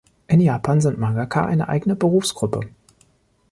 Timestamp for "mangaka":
0.97-1.45